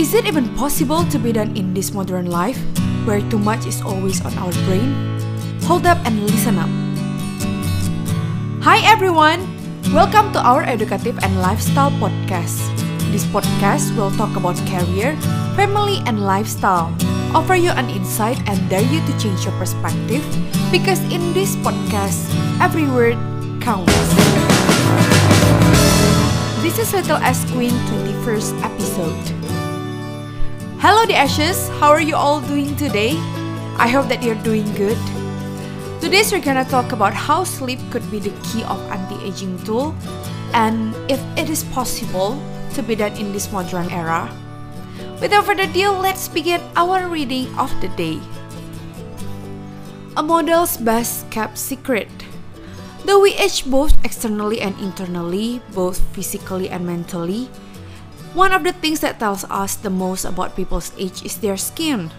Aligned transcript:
Is 0.00 0.16
it 0.16 0.24
even 0.24 0.48
possible 0.56 1.04
to 1.12 1.18
be 1.20 1.28
done 1.28 1.52
in 1.60 1.76
this 1.76 1.92
modern 1.92 2.32
life, 2.32 2.56
where 3.04 3.20
too 3.28 3.36
much 3.36 3.68
is 3.68 3.84
always 3.84 4.24
on 4.24 4.32
our 4.40 4.48
brain? 4.64 4.96
Hold 5.68 5.84
up 5.84 6.00
and 6.08 6.24
listen 6.24 6.56
up. 6.56 6.72
Hi 8.64 8.80
everyone! 8.80 9.44
Welcome 9.92 10.32
to 10.32 10.40
our 10.40 10.64
educative 10.64 11.20
and 11.20 11.44
lifestyle 11.44 11.92
podcast. 12.00 12.64
This 13.12 13.28
podcast 13.28 13.92
will 13.92 14.08
talk 14.16 14.40
about 14.40 14.56
career, 14.72 15.20
family, 15.52 16.00
and 16.08 16.24
lifestyle, 16.24 16.88
offer 17.36 17.60
you 17.60 17.68
an 17.76 17.92
insight 17.92 18.40
and 18.48 18.56
dare 18.72 18.80
you 18.88 19.04
to 19.04 19.12
change 19.20 19.44
your 19.44 19.52
perspective 19.60 20.24
because 20.72 21.04
in 21.12 21.20
this 21.36 21.60
podcast, 21.60 22.24
every 22.56 22.88
word 22.88 23.20
counts. 23.60 23.92
This 26.64 26.80
is 26.80 26.88
Little 26.96 27.20
S 27.20 27.44
Queen 27.52 27.76
21st 27.92 28.64
episode. 28.64 29.40
Hello 30.80 31.04
the 31.04 31.12
Ashes, 31.12 31.68
how 31.76 31.92
are 31.92 32.00
you 32.00 32.16
all 32.16 32.40
doing 32.40 32.74
today? 32.74 33.12
I 33.76 33.84
hope 33.84 34.08
that 34.08 34.24
you're 34.24 34.40
doing 34.40 34.64
good. 34.72 34.96
Today 36.00 36.24
we're 36.32 36.40
gonna 36.40 36.64
talk 36.64 36.96
about 36.96 37.12
how 37.12 37.44
sleep 37.44 37.76
could 37.92 38.00
be 38.10 38.16
the 38.16 38.32
key 38.48 38.64
of 38.64 38.80
anti-aging 38.88 39.60
tool 39.68 39.92
and 40.56 40.96
if 41.04 41.20
it 41.36 41.52
is 41.52 41.68
possible 41.76 42.40
to 42.72 42.80
be 42.80 42.96
done 42.96 43.12
in 43.20 43.28
this 43.28 43.52
modern 43.52 43.92
era. 43.92 44.32
Without 45.20 45.44
further 45.44 45.68
ado, 45.68 45.92
let's 46.00 46.32
begin 46.32 46.64
our 46.80 47.12
reading 47.12 47.52
of 47.60 47.68
the 47.84 47.92
day. 48.00 48.16
A 50.16 50.22
model's 50.22 50.80
best 50.80 51.28
kept 51.28 51.58
secret. 51.58 52.08
Though 53.04 53.20
we 53.20 53.36
age 53.36 53.68
both 53.68 53.92
externally 54.00 54.64
and 54.64 54.72
internally, 54.80 55.60
both 55.76 56.00
physically 56.16 56.72
and 56.72 56.88
mentally, 56.88 57.52
one 58.34 58.52
of 58.52 58.62
the 58.62 58.72
things 58.72 59.00
that 59.00 59.18
tells 59.18 59.44
us 59.50 59.74
the 59.74 59.90
most 59.90 60.24
about 60.24 60.54
people's 60.54 60.92
age 60.96 61.24
is 61.24 61.38
their 61.38 61.56
skin, 61.56 62.10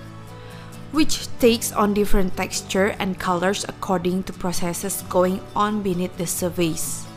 which 0.92 1.28
takes 1.40 1.72
on 1.72 1.94
different 1.94 2.36
texture 2.36 2.96
and 3.00 3.20
colors 3.20 3.64
according 3.64 4.24
to 4.24 4.34
processes 4.34 5.04
going 5.08 5.40
on 5.56 5.82
beneath 5.82 6.16
the 6.18 6.28
surface. 6.28 7.08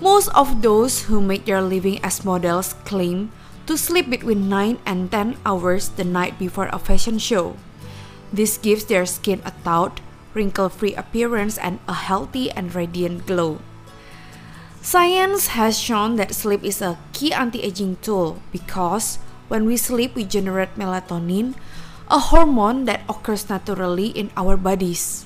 Most 0.00 0.28
of 0.34 0.60
those 0.60 1.08
who 1.08 1.20
make 1.22 1.46
their 1.46 1.62
living 1.62 2.04
as 2.04 2.24
models 2.24 2.74
claim 2.84 3.32
to 3.66 3.78
sleep 3.78 4.10
between 4.10 4.48
9 4.48 4.78
and 4.84 5.10
10 5.10 5.36
hours 5.46 5.88
the 5.90 6.04
night 6.04 6.38
before 6.38 6.68
a 6.72 6.78
fashion 6.78 7.18
show. 7.18 7.56
This 8.32 8.58
gives 8.58 8.84
their 8.84 9.06
skin 9.06 9.40
a 9.44 9.52
taut, 9.64 10.00
wrinkle 10.34 10.68
free 10.68 10.94
appearance 10.94 11.56
and 11.56 11.78
a 11.88 11.94
healthy 11.94 12.50
and 12.50 12.74
radiant 12.74 13.26
glow. 13.26 13.60
Science 14.82 15.54
has 15.54 15.78
shown 15.78 16.18
that 16.18 16.34
sleep 16.34 16.66
is 16.66 16.82
a 16.82 16.98
key 17.14 17.30
anti 17.30 17.62
aging 17.62 18.02
tool 18.02 18.42
because 18.50 19.22
when 19.46 19.62
we 19.62 19.78
sleep, 19.78 20.18
we 20.18 20.26
generate 20.26 20.74
melatonin, 20.74 21.54
a 22.10 22.18
hormone 22.18 22.84
that 22.90 23.06
occurs 23.08 23.46
naturally 23.46 24.10
in 24.10 24.34
our 24.36 24.56
bodies. 24.58 25.24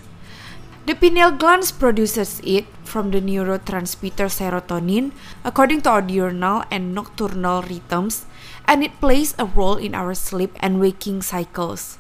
The 0.85 0.93
pineal 0.93 1.33
gland 1.33 1.73
produces 1.81 2.45
it 2.45 2.69
from 2.85 3.17
the 3.17 3.25
neurotransmitter 3.25 4.29
serotonin 4.29 5.17
according 5.41 5.89
to 5.89 5.91
our 5.91 6.03
diurnal 6.03 6.69
and 6.71 6.93
nocturnal 6.93 7.65
rhythms, 7.65 8.29
and 8.69 8.85
it 8.85 9.01
plays 9.01 9.35
a 9.41 9.49
role 9.49 9.81
in 9.81 9.97
our 9.97 10.13
sleep 10.13 10.53
and 10.61 10.85
waking 10.85 11.23
cycles. 11.23 11.97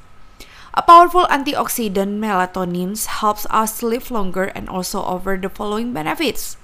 A 0.76 0.84
powerful 0.84 1.24
antioxidant 1.32 2.20
melatonin 2.20 3.00
helps 3.08 3.48
us 3.48 3.80
sleep 3.80 4.10
longer 4.10 4.52
and 4.52 4.68
also 4.68 5.00
offer 5.00 5.40
the 5.40 5.48
following 5.48 5.96
benefits. 5.96 6.60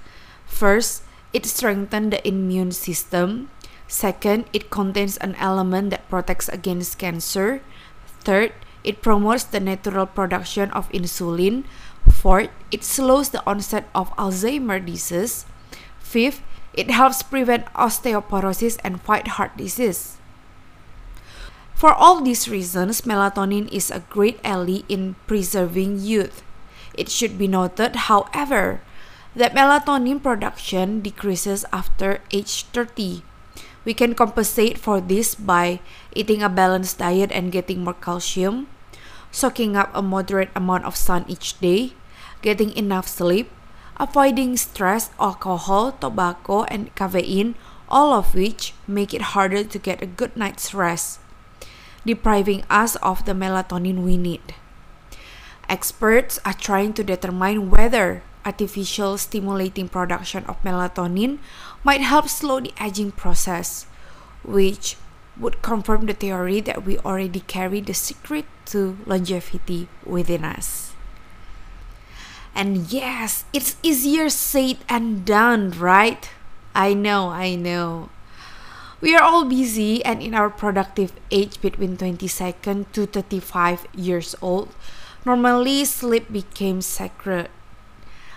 First, 0.53 1.03
it 1.33 1.49
strengthens 1.49 2.13
the 2.13 2.21
immune 2.29 2.77
system. 2.77 3.49
Second, 3.89 4.45
it 4.53 4.69
contains 4.69 5.17
an 5.19 5.35
element 5.41 5.91
that 5.91 6.09
protects 6.13 6.49
against 6.53 7.01
cancer. 7.01 7.65
Third, 8.21 8.53
it 8.85 9.01
promotes 9.01 9.45
the 9.49 9.59
natural 9.59 10.07
production 10.07 10.71
of 10.71 10.93
insulin. 10.93 11.65
Fourth, 12.07 12.53
it 12.71 12.85
slows 12.85 13.31
the 13.31 13.43
onset 13.49 13.89
of 13.95 14.15
Alzheimer's 14.21 14.85
disease. 14.85 15.47
Fifth, 15.99 16.45
it 16.77 16.93
helps 16.93 17.25
prevent 17.25 17.67
osteoporosis 17.73 18.79
and 18.85 19.01
fight 19.01 19.41
heart 19.41 19.57
disease. 19.57 20.21
For 21.75 21.93
all 21.93 22.21
these 22.21 22.47
reasons, 22.47 23.03
melatonin 23.03 23.67
is 23.73 23.91
a 23.91 24.05
great 24.07 24.39
ally 24.45 24.87
in 24.89 25.17
preserving 25.27 25.99
youth. 26.01 26.45
It 26.95 27.09
should 27.09 27.37
be 27.37 27.49
noted, 27.49 28.07
however, 28.07 28.81
that 29.35 29.57
melatonin 29.57 30.23
production 30.23 31.01
decreases 31.01 31.65
after 31.73 32.21
age 32.33 32.69
30. 32.73 33.25
We 33.85 33.95
can 33.95 34.15
compensate 34.15 34.79
for 34.79 35.01
this 35.01 35.35
by 35.35 35.81
eating 36.15 36.43
a 36.43 36.53
balanced 36.53 36.99
diet 36.99 37.33
and 37.33 37.51
getting 37.51 37.83
more 37.83 37.97
calcium, 37.97 38.69
soaking 39.33 39.75
up 39.77 39.91
a 39.95 40.03
moderate 40.03 40.51
amount 40.55 40.85
of 40.85 40.97
sun 40.97 41.25
each 41.27 41.59
day, 41.59 41.95
getting 42.43 42.77
enough 42.77 43.09
sleep, 43.09 43.51
avoiding 43.97 44.57
stress, 44.57 45.11
alcohol, 45.19 45.93
tobacco, 45.93 46.65
and 46.65 46.95
caffeine, 46.95 47.55
all 47.89 48.13
of 48.13 48.35
which 48.35 48.75
make 48.87 49.13
it 49.13 49.35
harder 49.35 49.65
to 49.65 49.79
get 49.79 50.03
a 50.03 50.07
good 50.07 50.37
night's 50.37 50.75
rest, 50.75 51.21
depriving 52.05 52.65
us 52.69 52.97
of 52.97 53.25
the 53.25 53.33
melatonin 53.33 54.05
we 54.05 54.17
need. 54.17 54.55
Experts 55.69 56.39
are 56.45 56.55
trying 56.55 56.93
to 56.93 57.03
determine 57.03 57.71
whether 57.71 58.23
artificial 58.45 59.19
stimulating 59.19 59.89
production 59.89 60.45
of 60.45 60.61
melatonin 60.63 61.39
might 61.85 62.01
help 62.01 62.29
slow 62.29 62.61
the 62.61 62.73
aging 62.81 63.13
process, 63.13 63.87
which 64.45 64.97
would 65.39 65.63
confirm 65.63 66.07
the 66.07 66.13
theory 66.13 66.61
that 66.61 66.85
we 66.85 66.99
already 66.99 67.41
carry 67.41 67.81
the 67.81 67.95
secret 67.95 68.45
to 68.67 68.99
longevity 69.07 69.89
within 70.05 70.45
us. 70.45 70.93
And 72.55 72.93
yes, 72.93 73.45
it's 73.53 73.77
easier 73.83 74.29
said 74.29 74.79
and 74.89 75.25
done, 75.25 75.71
right? 75.73 76.29
I 76.75 76.93
know, 76.93 77.29
I 77.29 77.55
know. 77.55 78.11
We 79.01 79.17
are 79.17 79.23
all 79.23 79.45
busy 79.45 80.05
and 80.05 80.23
in 80.23 80.35
our 80.35 80.51
productive 80.51 81.13
age 81.31 81.61
between 81.61 81.97
22nd 81.97 82.93
to 82.93 83.07
35 83.07 83.87
years 83.97 84.37
old, 84.41 84.69
normally 85.25 85.85
sleep 85.85 86.31
became 86.31 86.83
sacred 86.83 87.51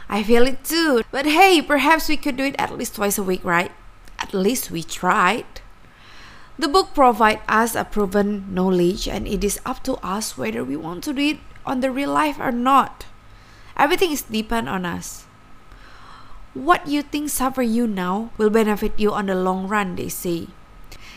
I 0.09 0.23
feel 0.23 0.45
it 0.45 0.63
too. 0.63 1.03
But 1.11 1.25
hey, 1.25 1.61
perhaps 1.61 2.09
we 2.09 2.17
could 2.17 2.37
do 2.37 2.45
it 2.45 2.55
at 2.57 2.75
least 2.75 2.95
twice 2.95 3.17
a 3.17 3.23
week, 3.23 3.43
right? 3.43 3.71
At 4.19 4.33
least 4.33 4.71
we 4.71 4.83
tried. 4.83 5.45
The 6.57 6.67
book 6.69 6.93
provides 6.93 7.41
us 7.49 7.75
a 7.75 7.83
proven 7.83 8.53
knowledge, 8.53 9.07
and 9.07 9.27
it 9.27 9.43
is 9.43 9.59
up 9.65 9.83
to 9.83 9.99
us 9.99 10.37
whether 10.37 10.63
we 10.63 10.77
want 10.77 11.03
to 11.03 11.13
do 11.13 11.35
it 11.35 11.39
on 11.65 11.81
the 11.81 11.91
real 11.91 12.13
life 12.13 12.39
or 12.39 12.51
not. 12.51 13.05
Everything 13.75 14.11
is 14.11 14.21
depend 14.21 14.69
on 14.69 14.85
us. 14.85 15.25
What 16.53 16.87
you 16.87 17.01
think 17.01 17.29
suffer 17.29 17.61
you 17.61 17.87
now 17.87 18.31
will 18.37 18.49
benefit 18.49 18.95
you 18.97 19.11
on 19.11 19.25
the 19.25 19.35
long 19.35 19.67
run, 19.67 19.97
they 19.97 20.07
say. 20.07 20.47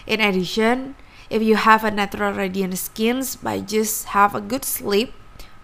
In 0.06 0.21
addition, 0.21 0.97
if 1.31 1.43
you 1.43 1.54
have 1.54 1.84
a 1.84 1.93
natural 1.93 2.32
radiant 2.32 2.77
skin 2.77 3.22
by 3.41 3.60
just 3.60 4.16
have 4.16 4.34
a 4.34 4.41
good 4.41 4.65
sleep, 4.65 5.15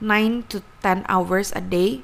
9 0.00 0.44
to 0.50 0.62
10 0.82 1.04
hours 1.08 1.50
a 1.56 1.60
day, 1.60 2.02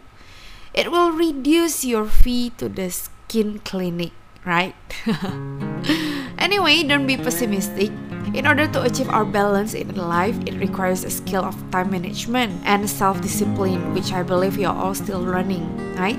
it 0.75 0.91
will 0.91 1.12
reduce 1.12 1.84
your 1.84 2.06
fee 2.06 2.50
to 2.58 2.69
the 2.69 2.91
skin 2.91 3.58
clinic, 3.60 4.12
right? 4.44 4.75
anyway, 6.38 6.82
don't 6.82 7.06
be 7.06 7.16
pessimistic. 7.16 7.91
In 8.34 8.47
order 8.47 8.66
to 8.69 8.82
achieve 8.82 9.10
our 9.10 9.25
balance 9.25 9.75
in 9.75 9.97
life, 9.97 10.38
it 10.47 10.54
requires 10.54 11.03
a 11.03 11.10
skill 11.10 11.44
of 11.44 11.59
time 11.70 11.91
management 11.91 12.62
and 12.64 12.88
self 12.88 13.20
discipline, 13.20 13.92
which 13.94 14.12
I 14.12 14.22
believe 14.22 14.56
you're 14.56 14.70
all 14.70 14.94
still 14.94 15.20
learning, 15.20 15.66
right? 15.97 16.19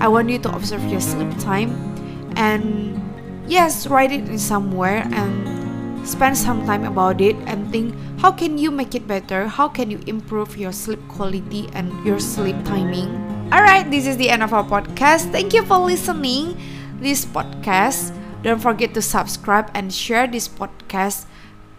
I 0.00 0.08
want 0.08 0.30
you 0.30 0.38
to 0.40 0.50
observe 0.54 0.84
your 0.88 1.00
sleep 1.00 1.30
time 1.38 1.76
and 2.36 3.00
yes, 3.46 3.86
write 3.86 4.12
it 4.12 4.28
in 4.28 4.38
somewhere 4.38 5.06
and 5.12 5.63
spend 6.06 6.36
some 6.36 6.64
time 6.66 6.84
about 6.84 7.20
it 7.20 7.36
and 7.46 7.70
think 7.72 7.94
how 8.20 8.30
can 8.30 8.56
you 8.58 8.70
make 8.70 8.94
it 8.94 9.06
better? 9.06 9.46
How 9.46 9.68
can 9.68 9.90
you 9.90 10.00
improve 10.06 10.56
your 10.56 10.72
sleep 10.72 11.00
quality 11.08 11.68
and 11.72 11.92
your 12.04 12.20
sleep 12.20 12.56
timing? 12.64 13.08
Alright 13.52 13.90
this 13.90 14.06
is 14.06 14.16
the 14.16 14.30
end 14.30 14.42
of 14.42 14.52
our 14.52 14.64
podcast. 14.64 15.32
Thank 15.32 15.52
you 15.52 15.64
for 15.64 15.78
listening 15.78 16.56
this 17.00 17.24
podcast. 17.24 18.14
Don't 18.42 18.60
forget 18.60 18.92
to 18.94 19.02
subscribe 19.02 19.70
and 19.74 19.92
share 19.92 20.26
this 20.26 20.48
podcast 20.48 21.24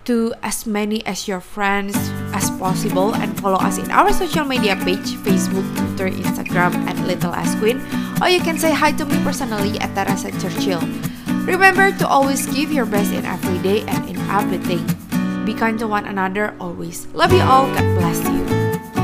to 0.06 0.34
as 0.42 0.66
many 0.66 1.06
as 1.06 1.28
your 1.28 1.42
friends 1.42 1.98
as 2.34 2.50
possible 2.62 3.14
and 3.16 3.34
follow 3.42 3.58
us 3.58 3.78
in 3.78 3.90
our 3.90 4.14
social 4.14 4.46
media 4.46 4.76
page 4.86 5.18
Facebook, 5.26 5.66
Twitter, 5.78 6.10
Instagram 6.10 6.74
at 6.86 6.98
Little 7.06 7.34
S 7.34 7.58
Queen. 7.58 7.82
Or 8.22 8.30
you 8.30 8.40
can 8.40 8.58
say 8.58 8.72
hi 8.72 8.92
to 8.94 9.06
me 9.06 9.18
personally 9.24 9.78
at 9.80 9.94
Teresa 9.98 10.30
Churchill. 10.38 10.82
Remember 11.46 11.92
to 12.02 12.08
always 12.08 12.46
give 12.48 12.72
your 12.72 12.86
best 12.86 13.14
in 13.14 13.24
every 13.24 13.62
day 13.62 13.86
and 13.86 14.10
in 14.10 14.18
everything. 14.34 14.82
Be 15.46 15.54
kind 15.54 15.78
to 15.78 15.88
one 15.88 16.06
another 16.06 16.58
always. 16.60 17.06
Love 17.14 17.32
you 17.32 17.42
all. 17.42 17.70
God 17.70 17.86
bless 18.02 18.18
you. 18.26 18.95